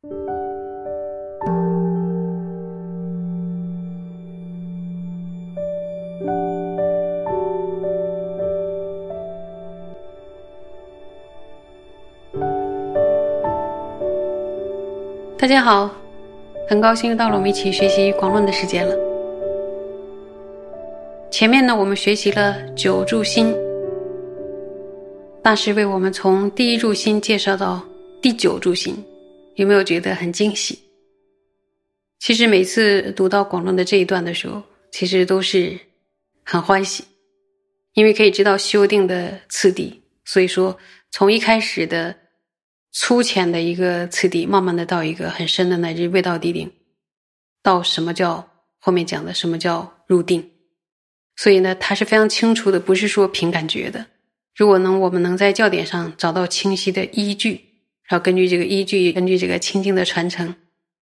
[0.00, 0.10] 大
[15.48, 15.90] 家好，
[16.68, 18.94] 很高兴又到了我们一起学习广论的时间了。
[21.28, 23.52] 前面呢，我们学习了九柱心，
[25.42, 27.82] 大师为我们从第一柱心介绍到
[28.22, 29.04] 第九柱心，
[29.58, 30.78] 有没有觉得很惊喜？
[32.18, 35.78] 其实每次读到广论的这一段的时候，其实都是
[36.44, 37.04] 很欢喜，
[37.92, 40.02] 因为可以知道修订的次第。
[40.24, 40.78] 所以说，
[41.10, 42.16] 从一开始的。
[42.90, 46.72] 粗浅的一个次第，慢慢的到一个很深的乃至未到地定，
[47.62, 48.48] 到什么叫
[48.78, 50.50] 后面讲的什么叫入定，
[51.36, 54.06] 所以呢，它是非常清楚的，不是说凭感觉的。
[54.56, 57.67] 如果能我们能在教典上找到清晰的依据，
[58.08, 60.56] 然后根据这个依据，根据这个清净的传承，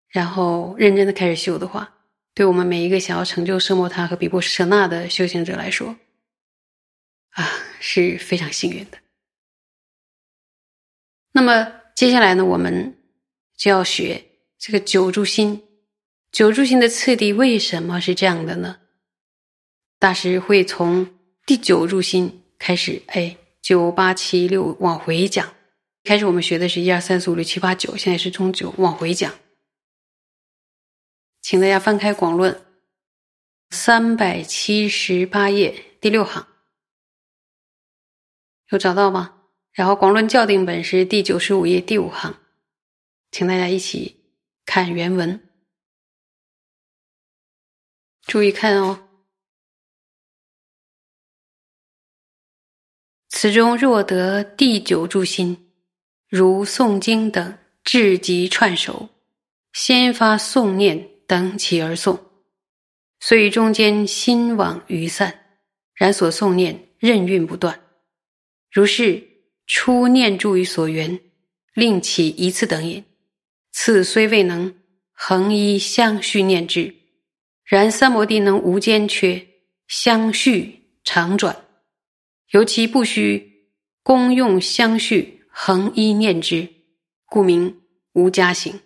[0.08, 1.94] 然后认真的开始修的话，
[2.34, 5.96] 对我们每一个想要成就奢摩他和比波舍那的修行者来说，
[7.30, 8.98] 啊，是非常幸运的。
[11.30, 12.96] 那么接下来呢，我们
[13.56, 14.24] 就要学
[14.58, 15.62] 这个九柱心。
[16.32, 18.78] 九柱心的次第为什么是这样的呢？
[19.98, 21.08] 大师会从
[21.46, 25.55] 第九柱心开始，哎，九八七六往回讲。
[26.06, 29.34] 开始我们学的是一二三四五六七八九，现在是从九往回讲。
[31.42, 32.64] 请大家翻开广论
[33.70, 36.46] 三百七十八页第六行，
[38.70, 39.48] 有找到吗？
[39.72, 42.38] 然后《广论校订本》是第九十五页第五行，
[43.32, 44.32] 请大家一起
[44.64, 45.48] 看原文，
[48.22, 49.08] 注意看哦。
[53.28, 55.65] 此中若得第九柱心，
[56.36, 59.08] 如诵经等，至极串手，
[59.72, 62.20] 先发诵念等起而诵，
[63.20, 65.32] 虽中间心往余散，
[65.94, 67.80] 然所诵念任运不断，
[68.70, 69.22] 如是。
[69.68, 71.18] 初念住于所缘，
[71.74, 73.02] 令起一次等引；
[73.72, 74.72] 次虽未能
[75.12, 76.94] 恒依相续念之，
[77.64, 79.44] 然三摩地能无间缺，
[79.88, 81.64] 相续常转，
[82.50, 83.72] 尤其不须
[84.04, 86.68] 功用相续恒一念之，
[87.24, 87.80] 故名
[88.12, 88.78] 无加行，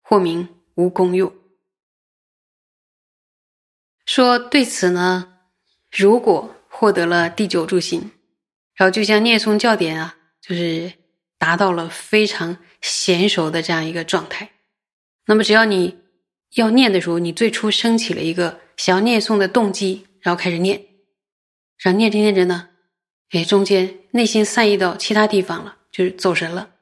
[0.00, 1.34] 或名无功用。
[4.06, 5.40] 说对此呢，
[5.90, 8.12] 如果获得了第九柱心，
[8.76, 10.16] 然后就像念诵教典啊。
[10.40, 10.92] 就是
[11.38, 14.50] 达到了非常娴熟的这样一个状态。
[15.26, 15.98] 那么，只要你
[16.54, 20.84] 要念的时候，你最初升起了一个想要念诵的动机，然后开始念，
[21.78, 22.70] 然后念着念着呢，
[23.30, 26.74] 哎，中间内心散逸到其他地方了，就是走神了。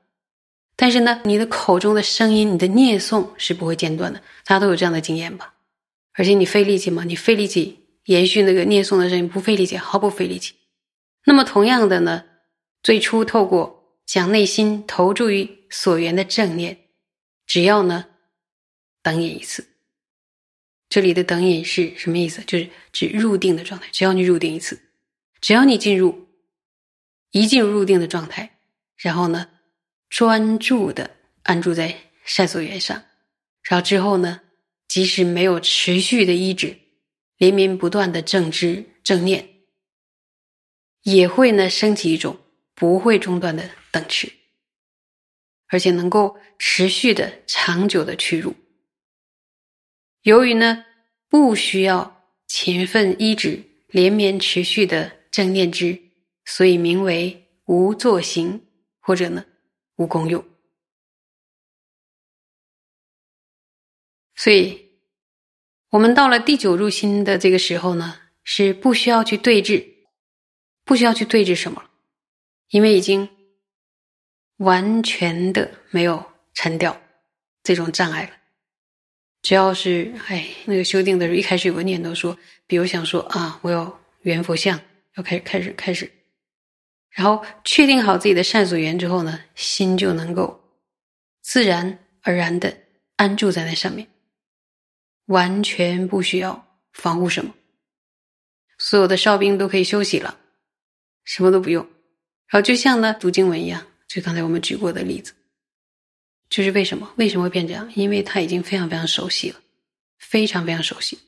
[0.77, 4.21] 但是呢，你的口中的声音，你的念诵是不会间断的。
[4.47, 5.53] 大家都有这样的经验吧？
[6.15, 7.05] 而且你费力气吗？
[7.05, 10.55] 你费力气延续那个念诵的声音，不费力气，毫不费力气。
[11.27, 12.25] 那么，同样的呢？
[12.83, 16.79] 最初透过将内心投注于所缘的正念，
[17.47, 18.07] 只要呢
[19.03, 19.67] 等引一次，
[20.89, 22.43] 这里的等引是什么意思？
[22.47, 23.87] 就是指入定的状态。
[23.93, 24.81] 只要你入定一次，
[25.43, 26.27] 只要你进入
[27.33, 28.59] 一进入入定的状态，
[29.03, 29.49] 然后呢
[30.09, 31.11] 专注的
[31.43, 31.95] 安住在
[32.25, 33.03] 善所缘上，
[33.63, 34.41] 然后之后呢，
[34.89, 36.79] 即使没有持续的医治，
[37.37, 39.49] 连绵不断的正知正念，
[41.03, 42.39] 也会呢升起一种。
[42.73, 44.33] 不会中断的等持，
[45.67, 48.55] 而且能够持续的、长久的屈辱。
[50.23, 50.87] 由于呢，
[51.29, 56.01] 不需要勤奋医治、连绵持续的正念之，
[56.47, 58.65] 所以名为无作行，
[59.01, 59.45] 或者呢
[59.97, 60.45] 无功用。
[64.35, 64.93] 所以，
[65.91, 69.87] 我们到了第九入心的这个时候呢，是不需要去对峙，
[70.85, 71.91] 不需要去对峙什么了。
[72.71, 73.29] 因为已经
[74.59, 76.25] 完全的没有
[76.55, 77.03] 沉掉
[77.63, 78.31] 这种障碍了，
[79.43, 84.81] 只要是哎那个修订的时候，一开始有个念头说，比如想说啊，我要圆佛像，
[85.17, 86.11] 要开始开始开始，
[87.11, 90.63] 然后确定好自己的善所缘之后呢，心就能够
[91.43, 92.77] 自然而然的
[93.17, 94.07] 安住在那上面，
[95.27, 97.53] 完全不需要防护什么，
[98.79, 100.39] 所有的哨兵都可以休息了，
[101.25, 101.83] 什么都不用。
[102.47, 105.35] 然后就像呢读经文一样，就刚才我们举过的例子，
[106.49, 107.91] 就是为什么为什么会变这样？
[107.95, 109.61] 因为他已经非常非常熟悉了，
[110.19, 111.19] 非常非常熟悉。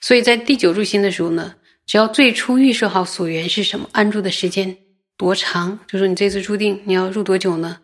[0.00, 1.56] 所以在第九入心的时候呢，
[1.86, 4.76] 只要最初预设好所缘是什么，安住的时间
[5.16, 7.80] 多长，就说你这次注定你要入多久呢？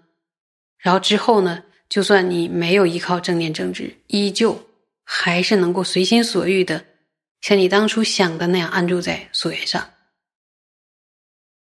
[0.79, 4.67] 然后之后呢，就算你没有依靠正念正知，依旧
[5.03, 6.85] 还是能够随心所欲的，
[7.41, 9.91] 像你当初想的那样安住在所缘上。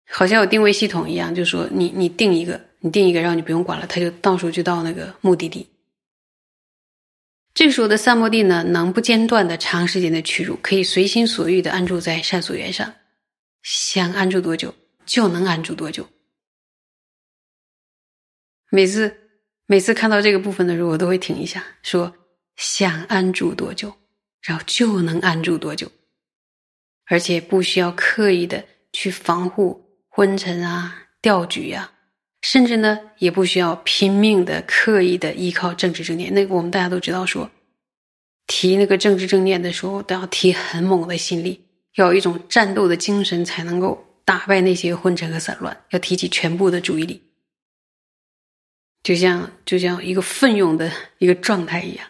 [0.08, 5.66] 好像有定位系统一样，就说你你定一个，你定一个，然后你不用管了，它就到时候就到那个目的地。
[7.56, 12.94] 这个时候的三摩地呢，能不间断的长时间的屈辱，可以随心所欲的安住在善所缘上，
[13.62, 14.74] 想安住多久
[15.06, 16.06] 就能安住多久。
[18.70, 19.16] 每次
[19.64, 22.14] 每次看到这个部分的时候，我都会停一下，说
[22.56, 23.90] 想安住多久，
[24.42, 25.90] 然后就能安住多久，
[27.06, 28.62] 而且不需要刻意的
[28.92, 29.82] 去防护。
[30.10, 31.90] 昏沉啊，吊举呀，
[32.48, 36.32] 甚至呢，也不需要拼命的、刻意的依靠政治正念。
[36.32, 37.50] 那个我们大家都知道，说
[38.46, 41.60] 提那个政治正念的时候，都要提很猛的心力，
[41.96, 45.76] 要有一种战斗的精神，才能够打败那些昏沉和散乱。
[45.90, 47.20] 要提起全部的注意力，
[49.02, 52.06] 就像就像一个奋勇的一个状态一样。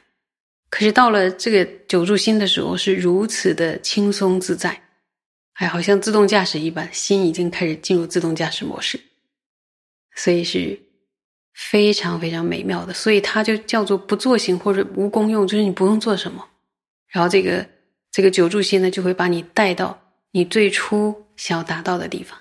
[0.69, 4.82] 可是到了这个久住心的时候，是如此的轻松自在。
[5.55, 9.00] 哎，好像自动驾驶一般，心已经开始进入自动驾驶模式，
[10.17, 10.77] 所以是
[11.55, 12.93] 非常非常美妙的。
[12.93, 16.45] 所以它就叫做不作行或者无功用，就是你不用做什么，
[17.07, 17.65] 然后这个
[18.11, 19.97] 这个久住心呢，就会把你带到
[20.33, 22.37] 你最初想要达到的地方。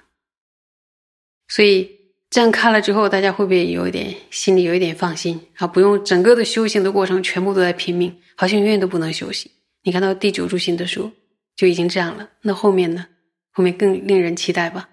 [1.48, 1.92] 所以
[2.31, 5.68] 这样看了之后，大家会不会有一点心里有一点放心啊？
[5.68, 9.51] 不用整个的修行的过程全部都在拼命，好像永远都不能休息。
[9.83, 11.12] 你看到第九柱心的时候。
[11.57, 13.07] 就已经这样了，那后面呢？
[13.51, 14.89] 后面更令人期待吧。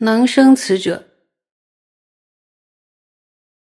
[0.00, 1.08] 能生此者，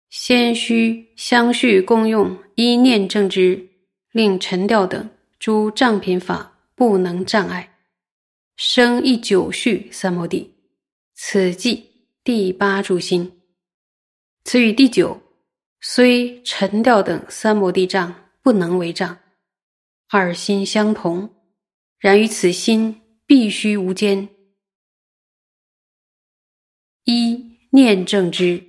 [0.08, 3.68] 先须相续共用一念正知，
[4.12, 5.10] 令沉调等
[5.40, 7.76] 诸障品法不能障碍，
[8.54, 10.54] 生一九序三摩地，
[11.14, 13.40] 此即第八住心。
[14.44, 15.20] 此与第九
[15.80, 19.18] 虽沉调等三摩地障不能为障。
[20.08, 21.28] 二心相同，
[21.98, 24.28] 然于此心必须无间。
[27.04, 28.64] 一念正知，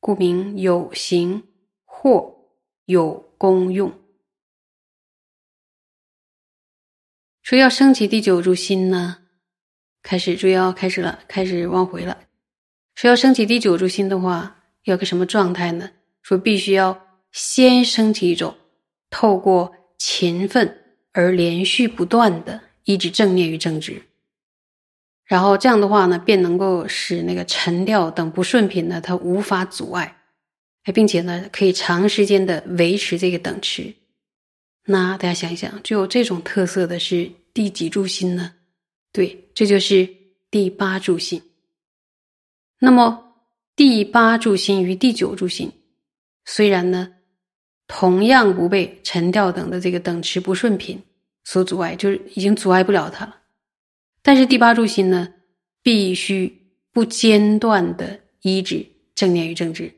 [0.00, 1.42] 故名有形
[1.84, 2.50] 或
[2.84, 3.92] 有功用。
[7.42, 9.18] 说要升起第九柱心呢，
[10.02, 12.24] 开始注意要开始了，开始往回了。
[12.94, 15.90] 说要升起第九柱心的话，要个什么状态呢？
[16.22, 18.56] 说必须要先升起一种
[19.10, 19.74] 透过。
[19.98, 24.02] 勤奋而连续不断的一直正念与正直，
[25.26, 30.16] 然后这样的话呢，便能够使那个沉掉等不顺品呢，它无法阻碍，
[30.84, 33.92] 哎，并且呢，可以长时间的维持这个等持。
[34.86, 38.52] 那大家想一想，具有这种特色的是第几柱心呢？
[39.12, 40.08] 对，这就是
[40.50, 41.42] 第八柱心。
[42.78, 43.34] 那么
[43.74, 45.70] 第八柱心与第九柱心，
[46.44, 47.12] 虽然呢。
[47.88, 51.00] 同样不被沉调等的这个等持不顺品
[51.44, 53.36] 所阻碍，就是已经阻碍不了它了。
[54.26, 55.34] 但是第八柱心呢，
[55.84, 58.84] 必须不间断的依止
[59.14, 59.94] 正念与正知，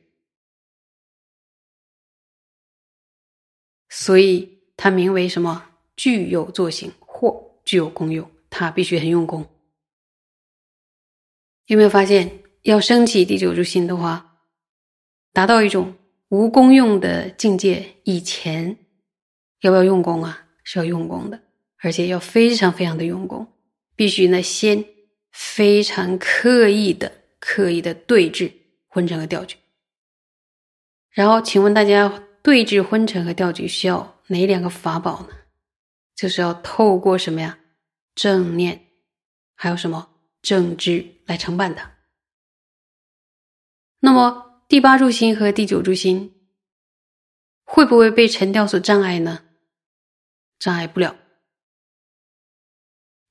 [3.88, 5.70] 所以它名为什么？
[5.96, 9.48] 具有作行或具有功用，它必须很用功。
[11.64, 14.42] 有没有发现，要升起第九柱心的话，
[15.32, 15.94] 达到一种。
[16.28, 18.76] 无功用的境界，以前
[19.62, 20.46] 要不要用功啊？
[20.62, 21.40] 是要用功的，
[21.78, 23.50] 而且要非常非常的用功，
[23.98, 24.84] 必须呢先
[25.32, 28.52] 非常刻意的、刻意的对峙
[28.86, 29.56] 昏沉和调举。
[31.10, 32.08] 然后，请问大家，
[32.44, 35.30] 对峙昏沉和调举需要哪两个法宝呢？
[36.14, 37.58] 就是要透过什么呀？
[38.14, 38.86] 正念，
[39.56, 40.08] 还有什么
[40.42, 41.90] 正知来承办的。
[43.98, 44.46] 那么。
[44.68, 46.46] 第八柱心和第九柱心
[47.64, 49.44] 会不会被沉掉所障碍呢？
[50.58, 51.16] 障碍不了。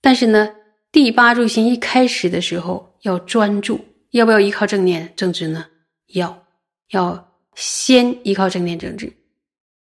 [0.01, 0.55] 但是呢，
[0.91, 3.79] 第八柱心一开始的时候要专注，
[4.11, 5.65] 要不要依靠正念正知呢？
[6.07, 6.45] 要，
[6.91, 9.11] 要先依靠正念正知，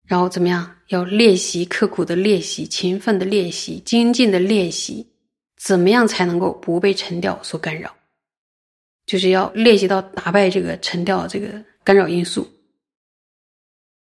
[0.06, 0.76] 然后怎么样？
[0.88, 5.06] 要练习，刻苦的练习，勤奋的练习，精进的练习，
[5.56, 7.96] 怎么样才能够不被沉掉所干扰？
[9.06, 12.48] 就是要练习到打败这个沉掉这个干扰因素，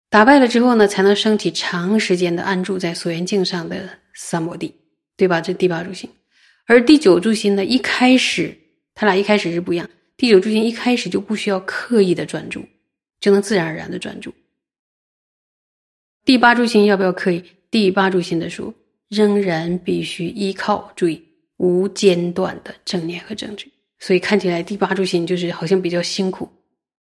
[0.09, 4.73] 打败了之后呢，才能升起长时间的安住在所缘境上的三摩地，
[5.17, 5.41] 对吧？
[5.41, 6.07] 这第八柱心，
[6.65, 8.55] 而第九柱心呢，一开始
[8.93, 9.89] 它俩一开始是不一样。
[10.17, 12.65] 第九柱心一开始就不需要刻意的专注，
[13.19, 14.33] 就能自然而然的专注。
[16.23, 17.43] 第八柱心要不要刻意？
[17.69, 18.73] 第八柱心的时候，
[19.09, 21.21] 仍然必须依靠注意
[21.57, 23.67] 无间断的正念和正知。
[23.99, 26.49] 所以看起来第八柱心就是好像比较辛苦，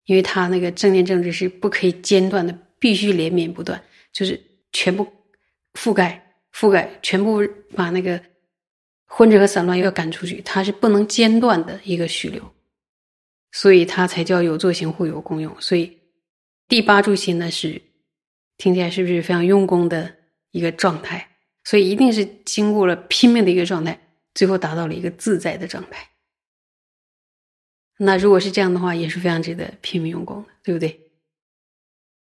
[0.05, 4.39] 因为它那个正念正知是不可以间断的，必须连绵不断，就是
[4.71, 5.05] 全部
[5.73, 7.41] 覆盖覆盖，全部
[7.75, 8.21] 把那个
[9.13, 12.41] 昏沉和散乱要赶出去，它是不能间断的一个虚流，
[13.51, 15.53] 所以它才叫有作行互有功用。
[15.59, 15.99] 所以
[16.69, 17.81] 第八柱心呢是
[18.57, 20.15] 听起来是不是非常用功的
[20.51, 21.27] 一个状态？
[21.65, 23.99] 所以一定是经过了拼命的一个状态，
[24.33, 26.07] 最后达到了一个自在的状态。
[27.97, 31.11] 那如果是这样的话，也是非常值得拼命用功的，对不对？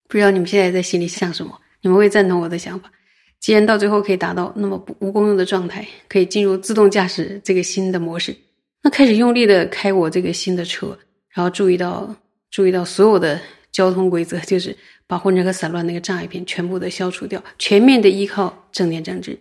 [0.07, 1.61] 不知道你们现在在心里想什么？
[1.81, 2.91] 你们会赞同我的想法？
[3.39, 8.35] 既然到最后可以达到那么无功用的状态，可以进入自动驾驶这个新的模式，
[8.83, 10.97] 那开始用力的开我这个新的车，
[11.29, 12.13] 然后注意到
[12.51, 13.39] 注意到所有的
[13.71, 14.75] 交通规则，就是
[15.07, 19.39] 把混乱和散乱那个障碍片全部的消除掉，全面的依靠正念正知，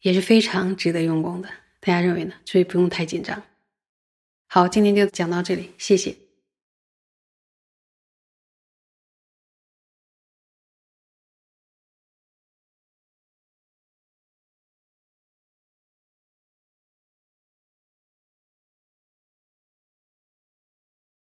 [0.00, 1.48] 也是非常值得用功的。
[1.80, 2.32] 大家认为呢？
[2.44, 3.42] 所以不用太紧张。
[4.48, 6.27] 好，今天就讲到这里，谢谢。